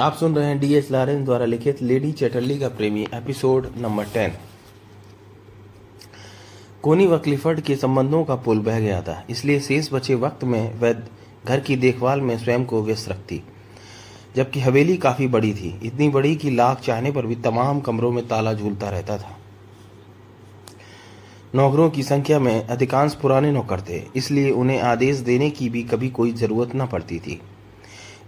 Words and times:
आप 0.00 0.14
सुन 0.14 0.34
रहे 0.36 0.46
हैं 0.46 0.58
डी 0.60 0.72
एच 0.74 0.90
लॉरेंस 0.90 1.24
द्वारा 1.24 1.44
लिखित 1.44 1.80
लेडी 1.82 2.10
चैटर्ली 2.12 2.58
का 2.58 2.68
प्रेमी 2.68 3.06
एपिसोड 3.14 3.66
नंबर 3.76 4.04
टेन। 4.04 4.32
कोनी 6.82 7.06
व 7.06 7.18
क्लिफर्ड 7.18 7.60
के 7.60 7.76
संबंधों 7.76 8.22
का 8.24 8.34
पुल 8.36 8.58
बह 8.58 8.78
गया 8.80 9.00
था, 9.02 9.24
इसलिए 9.30 9.60
शेष 9.60 9.92
बचे 9.92 10.14
वक्त 10.14 10.44
में 10.44 10.74
वह 10.74 11.02
घर 11.46 11.60
की 11.60 11.76
देखभाल 11.76 12.20
में 12.20 12.36
स्वयं 12.38 12.64
को 12.64 12.82
व्यस्त 12.82 13.08
रखती। 13.08 13.42
जबकि 14.36 14.60
हवेली 14.60 14.96
काफ़ी 14.96 15.26
बड़ी 15.26 15.52
थी, 15.54 15.74
इतनी 15.82 16.08
बड़ी 16.08 16.34
कि 16.36 16.50
लाख 16.50 16.80
चाहने 16.80 17.12
पर 17.12 17.26
भी 17.26 17.34
तमाम 17.34 17.80
कमरों 17.80 18.12
में 18.12 18.26
ताला 18.28 18.54
झूलता 18.54 18.90
रहता 18.90 19.18
था। 19.18 19.36
नौकरों 21.54 21.90
की 21.90 22.02
संख्या 22.02 22.38
में 22.38 22.66
अधिकांश 22.66 23.14
पुराने 23.14 23.52
नौकर 23.52 23.80
थे, 23.80 24.02
इसलिए 24.16 24.50
उन्हें 24.50 24.80
आदेश 24.80 25.18
देने 25.18 25.50
की 25.50 25.68
भी 25.68 25.82
कभी 25.82 26.08
कोई 26.10 26.32
ज़रूरत 26.32 26.76
न 26.76 26.86
पड़ती 26.86 27.18
थी। 27.18 27.40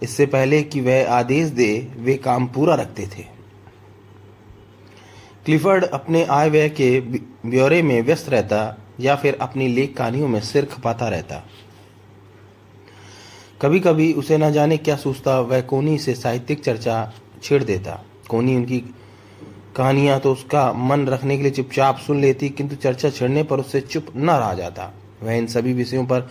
इससे 0.02 0.26
पहले 0.26 0.62
कि 0.62 0.80
वह 0.80 1.10
आदेश 1.10 1.48
दे, 1.48 1.88
वे 1.96 2.14
काम 2.16 2.46
पूरा 2.46 2.74
रखते 2.74 3.06
थे। 3.06 3.22
क्लिफर्ड 5.46 5.84
अपने 5.84 6.24
आय 6.24 6.50
व्यय 6.50 6.68
के 6.70 7.00
ब्यौरे 7.00 7.82
में 7.82 8.00
व्यस्त 8.02 8.28
रहता 8.28 8.76
या 9.00 9.16
फिर 9.16 9.38
अपनी 9.40 9.66
लेख 9.68 9.96
कहानियों 9.96 10.28
में 10.28 10.40
सिर 10.40 10.64
खपाता 10.64 11.08
रहता। 11.08 11.42
कभी 13.62 13.80
कभी 13.80 14.12
उसे 14.12 14.38
न 14.38 14.50
जाने 14.52 14.76
क्या 14.76 14.96
सोचता, 14.96 15.38
वह 15.40 15.60
कोनी 15.60 15.98
से 15.98 16.14
साहित्यिक 16.14 16.62
चर्चा 16.64 17.12
छेड़ 17.42 17.62
देता। 17.64 18.02
कोनी 18.28 18.56
उनकी 18.56 18.78
कहानियाँ 19.76 20.18
तो 20.20 20.32
उसका 20.32 20.72
मन 20.72 21.06
रखने 21.06 21.36
के 21.36 21.42
लिए 21.42 21.52
चुपचाप 21.52 21.98
सुन 21.98 22.20
लेती, 22.20 22.48
किंतु 22.48 22.76
चर्चा 22.76 23.10
छेड़ने 23.10 23.42
पर 23.42 23.60
उससे 23.60 23.80
चुप 23.80 24.06
न 24.16 24.30
रह 24.30 24.54
जाता। 24.54 24.92
वह 25.22 25.32
इन 25.32 25.46
सभी 25.46 25.72
विषयों 25.72 26.04
पर 26.04 26.28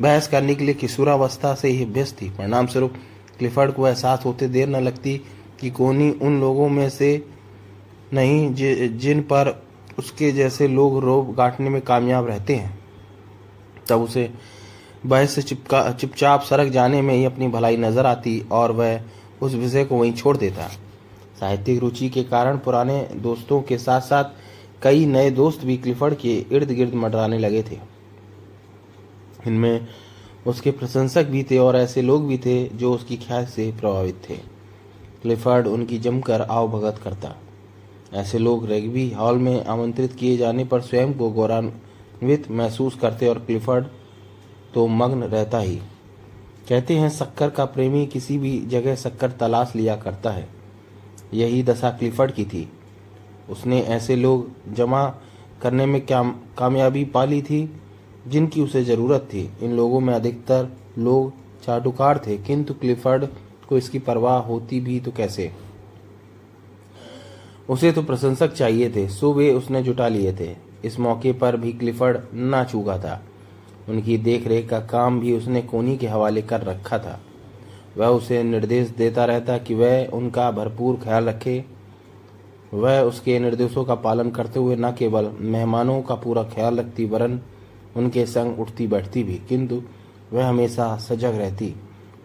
बहस 0.00 0.28
करने 0.28 0.54
के 0.54 0.64
लिए 0.64 0.74
किशोरावस्था 0.74 1.54
से 1.54 1.68
ही 1.68 1.84
व्यस्त 1.84 2.20
थी। 2.22 2.28
परिणाम 2.30 2.66
स्वरूप 2.66 2.94
क्लिफर्ड 3.38 3.72
को 3.72 3.86
एहसास 3.88 4.24
होते 4.24 4.48
देर 4.48 4.68
न 4.68 4.76
लगती 4.76 5.16
कि 5.60 5.70
कोनी 5.70 6.10
उन 6.12 6.40
लोगों 6.40 6.68
में 6.68 6.88
से 6.90 7.10
नहीं 8.14 8.98
जिन 8.98 9.20
पर 9.22 9.54
उसके 9.98 10.30
जैसे 10.32 10.68
लोग 10.68 10.98
रोब 10.98 11.34
गांठने 11.34 11.70
में 11.70 11.80
कामयाब 11.82 12.26
रहते 12.26 12.54
हैं। 12.56 12.78
तब 13.88 14.02
उसे 14.02 14.30
बहस 15.06 15.34
से 15.34 15.42
चिपका, 15.42 15.90
चुपचाप 15.92 16.42
सड़क 16.42 16.68
जाने 16.68 17.02
में 17.02 17.14
ही 17.14 17.24
अपनी 17.24 17.48
भलाई 17.48 17.76
नज़र 17.76 18.06
आती 18.06 18.40
और 18.52 18.72
वह 18.72 19.00
उस 19.42 19.54
विषय 19.54 19.84
को 19.84 19.96
वहीं 19.96 20.12
छोड़ 20.12 20.36
देता। 20.36 20.66
साहित्यिक 21.40 21.78
रुचि 21.80 22.08
के 22.08 22.22
कारण 22.24 22.58
पुराने 22.58 23.00
दोस्तों 23.14 23.60
के 23.62 23.78
साथ 23.78 24.00
साथ 24.00 24.24
कई 24.82 25.06
नए 25.06 25.30
दोस्त 25.30 25.64
भी 25.64 25.76
क्लिफर्ड 25.76 26.14
के 26.14 26.36
इर्द 26.52 26.70
गिर्द 26.70 26.94
मंडराने 26.94 27.38
लगे 27.38 27.62
थे। 27.62 27.78
इनमें 29.46 29.86
उसके 30.46 30.70
प्रशंसक 30.70 31.24
भी 31.24 31.42
थे 31.42 31.58
और 31.58 31.76
ऐसे 31.76 32.02
लोग 32.02 32.26
भी 32.28 32.38
थे 32.38 32.64
जो 32.68 32.92
उसकी 32.94 33.16
ख्याल 33.16 33.46
से 33.46 33.70
प्रभावित 33.72 34.22
थे। 34.30 34.36
क्लिफर्ड 35.22 35.66
उनकी 35.66 35.98
जमकर 35.98 36.42
आवभगत 36.42 37.00
करता। 37.04 37.34
ऐसे 38.12 38.38
लोग 38.38 38.66
रेगबी 38.66 39.10
हॉल 39.10 39.38
में 39.38 39.64
आमंत्रित 39.64 40.12
किए 40.12 40.36
जाने 40.36 40.64
पर 40.64 40.80
स्वयं 40.80 41.12
को 41.14 41.30
गौरवान्वित 41.30 42.50
महसूस 42.50 42.94
करते 42.94 43.28
और 43.28 43.38
क्लिफर्ड 43.38 43.84
तो 44.74 44.86
मग्न 44.86 45.22
रहता 45.22 45.58
ही। 45.58 45.76
कहते 46.68 46.96
हैं 46.96 47.10
शक्कर 47.10 47.50
का 47.50 47.64
प्रेमी 47.64 48.06
किसी 48.06 48.38
भी 48.38 48.58
जगह 48.60 48.94
शक्कर 48.94 49.30
तलाश 49.30 49.72
लिया 49.76 49.96
करता 49.96 50.30
है। 50.30 50.48
यही 51.34 51.62
दशा 51.62 51.90
क्लिफर्ड 51.90 52.32
की 52.32 52.44
थी। 52.44 52.68
उसने 53.50 53.80
ऐसे 53.80 54.16
लोग 54.16 54.74
जमा 54.74 55.04
करने 55.62 55.86
में 55.86 56.00
कामयाबी 56.06 57.04
पाली 57.04 57.42
थी? 57.42 57.80
जिनकी 58.28 58.62
उसे 58.62 58.84
ज़रूरत 58.84 59.28
थी। 59.32 59.50
इन 59.62 59.72
लोगों 59.72 60.00
में 60.00 60.14
अधिकतर 60.14 60.68
लोग 60.98 61.32
चाटुकार 61.64 62.22
थे, 62.26 62.36
किंतु 62.36 62.74
क्लिफर्ड 62.74 63.26
को 63.68 63.78
इसकी 63.78 63.98
परवाह 63.98 64.38
होती 64.38 64.80
भी 64.80 65.00
तो 65.00 65.10
कैसे? 65.10 65.50
उसे 67.68 67.92
तो 67.92 68.02
प्रशंसक 68.02 68.52
चाहिए 68.52 68.90
थे, 68.90 69.08
सो 69.08 69.32
वे 69.32 69.52
उसने 69.52 69.82
जुटा 69.82 70.08
लिए 70.08 70.32
थे। 70.32 70.54
इस 70.84 70.98
मौके 70.98 71.32
पर 71.32 71.56
भी 71.56 71.72
क्लिफर्ड 71.72 72.18
ना 72.34 72.62
चूका 72.64 72.98
था। 72.98 73.20
उनकी 73.88 74.16
देखरेख 74.18 74.68
का 74.68 74.80
काम 74.80 75.20
भी 75.20 75.36
उसने 75.36 75.62
कोनी 75.62 75.96
के 75.96 76.06
हवाले 76.06 76.42
कर 76.42 76.60
रखा 76.60 76.98
था। 76.98 77.20
वह 77.96 78.06
उसे 78.06 78.42
निर्देश 78.42 78.88
देता 78.88 79.24
रहता 79.24 79.58
कि 79.58 79.74
वह 79.74 80.06
उनका 80.06 80.50
भरपूर 80.50 80.96
ख्याल 80.96 81.24
रखे। 81.24 81.64
वह 82.74 83.00
उसके 83.00 83.38
निर्देशों 83.38 83.84
का 83.84 83.94
पालन 83.94 84.30
करते 84.30 84.60
हुए 84.60 84.76
न 84.76 84.92
केवल 84.92 85.30
मेहमानों 85.40 86.00
का 86.02 86.14
पूरा 86.14 86.42
ख्याल 86.44 86.78
रखती, 86.78 87.04
वरन 87.04 87.40
उनके 87.96 88.26
संग 88.26 88.60
उठती 88.60 88.86
बैठती 88.86 89.22
भी, 89.24 89.34
किंतु 89.48 89.82
वह 90.32 90.48
हमेशा 90.48 90.96
सजग 90.96 91.34
रहती। 91.34 91.74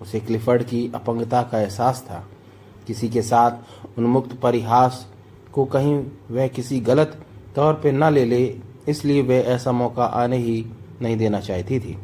उसे 0.02 0.20
क्लिफर्ड 0.20 0.64
की 0.64 0.92
अपंगता 0.96 1.42
का 1.44 1.60
एहसास 1.60 2.02
था। 2.02 2.24
किसी 2.88 3.10
के 3.10 3.22
साथ 3.22 3.98
उन्मुक्त 3.98 4.36
परिहास 4.36 5.06
को 5.54 5.66
कहीं 5.66 5.96
वह 6.32 6.48
किसी 6.48 6.80
गलत 6.80 7.18
तौर 7.56 7.74
पर 7.74 7.92
न 7.92 8.14
ले 8.14 8.26
ले, 8.26 8.60
इसलिए 8.88 9.22
वह 9.22 9.36
ऐसा 9.36 9.72
मौका 9.72 10.06
आने 10.06 10.38
ही 10.38 10.66
नहीं 11.02 11.18
देना 11.18 11.40
चाहती 11.40 11.80
थी। 11.80 11.98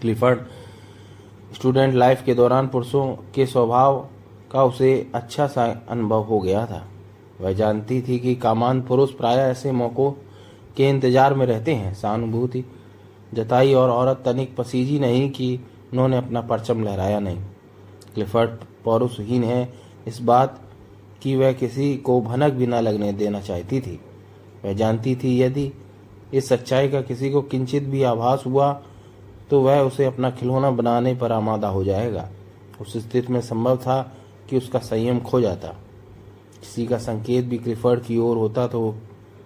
क्लिफर्ड 0.00 0.40
स्टूडेंट 1.54 1.94
लाइफ 1.94 2.22
के 2.26 2.34
दौरान 2.34 2.68
पुरुषों 2.68 3.06
के 3.34 3.46
स्वभाव 3.46 4.08
का 4.52 4.64
उसे 4.64 5.10
अच्छा 5.14 5.46
सा 5.46 5.64
अनुभव 5.88 6.22
हो 6.22 6.40
गया 6.40 6.64
था। 6.66 6.86
वह 7.40 7.52
जानती 7.52 8.00
थी 8.02 8.18
कि 8.18 8.34
कामान 8.34 8.80
पुरुष 8.82 9.10
प्राय 9.10 9.36
ऐसे 9.36 9.72
मौकों 9.72 10.12
के 10.76 10.88
इंतज़ार 10.88 11.34
में 11.34 11.44
रहते 11.46 11.74
हैं, 11.74 11.92
सहानुभूति 11.94 12.64
जताई 13.34 13.74
और 13.74 13.90
औरत 13.90 14.22
तनिक 14.24 14.56
पसीजी 14.56 14.98
नहीं 14.98 15.30
कि 15.30 15.58
उन्होंने 15.92 16.16
अपना 16.16 16.40
परचम 16.42 16.82
लहराया 16.84 17.18
नहीं। 17.20 17.38
क्लिफर्ड 18.14 18.50
पौरुषहीन 18.84 19.44
है, 19.44 19.72
इस 20.06 20.20
बात 20.22 20.60
की 21.22 21.34
वह 21.36 21.52
किसी 21.52 21.96
को 21.96 22.20
भनक 22.22 22.52
भी 22.52 22.66
न 22.66 22.80
लगने 22.80 23.12
देना 23.12 23.40
चाहती 23.40 23.80
थी। 23.80 23.98
वह 24.64 24.72
जानती 24.72 25.14
थी, 25.16 25.40
यदि 25.40 25.72
इस 26.34 26.48
सच्चाई 26.48 26.88
का 26.88 27.00
किसी 27.02 27.30
को 27.30 27.42
किंचित 27.42 27.82
भी 27.84 28.02
आभास 28.04 28.42
हुआ 28.46 28.72
तो 29.50 29.60
वह 29.60 29.80
उसे 29.80 30.04
अपना 30.04 30.30
खिलौना 30.30 30.70
बनाने 30.72 31.14
पर 31.14 31.32
आमादा 31.32 31.68
हो 31.68 31.82
जाएगा। 31.84 32.28
उस 32.80 32.96
स्थिति 32.98 33.32
में 33.32 33.40
संभव 33.42 33.76
था 33.76 34.00
कि 34.50 34.56
उसका 34.56 34.78
संयम 34.80 35.18
खो 35.20 35.40
जाता। 35.40 35.68
किसी 36.60 36.86
का 36.86 36.98
संकेत 36.98 37.44
भी 37.44 37.58
क्लिफर्ड 37.58 38.02
की 38.02 38.18
ओर 38.18 38.36
होता 38.36 38.66
तो 38.66 38.94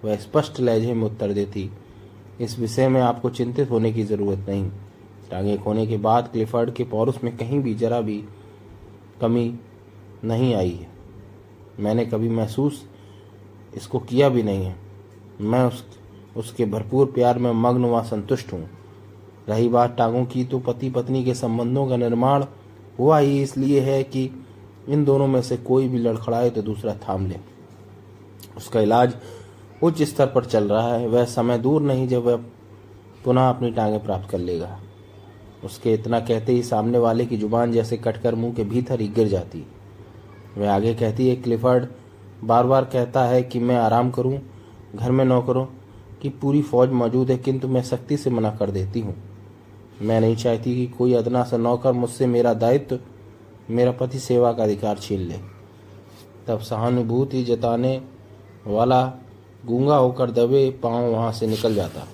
वह 0.04 0.16
स्पष्ट 0.16 0.60
लहजे 0.60 0.94
में 0.94 1.04
उत्तर 1.04 1.32
देती, 1.32 1.70
इस 2.40 2.58
विषय 2.58 2.88
में 2.88 3.00
आपको 3.00 3.30
चिंतित 3.30 3.70
होने 3.70 3.92
की 3.92 4.04
ज़रूरत 4.04 4.44
नहीं। 4.48 4.70
टांगे 5.30 5.56
खोने 5.56 5.86
के 5.86 5.96
बाद 5.96 6.28
क्लिफर्ड 6.32 6.72
के 6.72 6.84
पौरुष 6.84 7.22
में 7.24 7.36
कहीं 7.36 7.60
भी 7.60 7.74
जरा 7.74 8.00
भी 8.00 8.22
कमी 9.20 9.52
नहीं 10.24 10.54
आई 10.54 10.70
है। 10.70 10.88
मैंने 11.80 12.04
कभी 12.06 12.28
महसूस 12.28 12.84
इसको 13.76 13.98
किया 13.98 14.28
भी 14.28 14.42
नहीं 14.42 14.64
है। 14.64 14.76
मैं 15.40 15.62
उस, 15.64 15.84
उसके 16.36 16.64
भरपूर 16.64 17.06
प्यार 17.06 17.38
में 17.38 17.52
मग्न 17.52 17.84
व 17.84 18.02
संतुष्ट 18.04 18.52
हूँ। 18.52 18.68
रही 19.48 19.68
बात 19.68 19.96
टांगों 19.96 20.24
की 20.24 20.44
तो 20.44 20.58
पति 20.58 20.90
पत्नी 20.90 21.24
के 21.24 21.34
संबंधों 21.34 21.86
का 21.88 21.96
निर्माण 21.96 22.44
हुआ 22.98 23.18
ही 23.18 23.42
इसलिए 23.42 23.80
है 23.80 24.02
कि 24.04 24.30
इन 24.88 25.04
दोनों 25.04 25.26
में 25.26 25.40
से 25.42 25.56
कोई 25.58 25.88
भी 25.88 25.98
लड़खड़ाए 25.98 26.50
तो 26.50 26.62
दूसरा 26.62 26.94
थाम 27.08 27.26
ले। 27.26 27.36
उसका 28.56 28.80
इलाज 28.80 29.14
उच्च 29.82 30.02
स्तर 30.02 30.26
पर 30.26 30.44
चल 30.44 30.68
रहा 30.68 30.94
है। 30.94 31.06
वह 31.08 31.24
समय 31.24 31.58
दूर 31.58 31.82
नहीं, 31.82 32.06
जब 32.08 32.24
वह 32.24 32.36
पुनः 33.24 33.48
अपनी 33.48 33.70
टांगे 33.70 33.98
प्राप्त 33.98 34.30
कर 34.30 34.38
लेगा। 34.38 34.78
उसके 35.64 35.92
इतना 35.94 36.20
कहते 36.20 36.52
ही 36.52 36.62
सामने 36.62 36.98
वाले 36.98 37.26
की 37.26 37.36
ज़ुबान 37.36 37.72
जैसे 37.72 37.96
कटकर 37.96 38.34
मुँह 38.34 38.54
के 38.54 38.64
भीतर 38.64 39.00
ही 39.00 39.08
गिर 39.08 39.28
जाती। 39.28 39.64
वह 40.58 40.72
आगे 40.72 40.94
कहती 40.94 41.28
है, 41.28 41.36
क्लिफर्ड 41.36 41.86
बार 42.44 42.66
बार 42.66 42.84
कहता 42.84 43.24
है 43.24 43.42
कि 43.42 43.58
मैं 43.58 43.76
आराम 43.76 44.10
करूँ, 44.10 44.38
घर 44.94 45.10
में 45.10 45.24
नौकरों 45.24 45.64
की 46.22 46.28
पूरी 46.28 46.62
फौज 46.62 46.90
मौजूद 46.90 47.30
है, 47.30 47.36
किंतु 47.38 47.68
मैं 47.68 47.82
सख्ती 47.82 48.16
से 48.16 48.30
मना 48.30 48.50
कर 48.50 48.70
देती 48.70 49.00
हूँ। 49.00 49.14
मैं 50.02 50.20
नहीं 50.20 50.36
चाहती 50.36 50.74
कि 50.76 50.86
कोई 50.88 51.14
अदना 51.14 51.42
सा 51.44 51.56
नौकर 51.56 51.92
मुझसे 51.92 52.26
मेरा 52.26 52.54
दायित्व, 52.54 52.98
मेरा 53.70 53.92
पति 53.92 54.18
सेवा 54.18 54.52
का 54.52 54.62
अधिकार 54.62 54.98
छीन 54.98 55.20
ले। 55.20 55.38
तब 56.46 56.60
सहानुभूति 56.60 57.42
जताने 57.44 58.00
वाला 58.66 59.02
गूँगा 59.66 59.96
होकर 59.96 60.30
दबे 60.30 60.70
पाँव 60.82 61.04
वहाँ 61.04 61.32
से 61.32 61.46
निकल 61.46 61.74
जाता। 61.74 62.06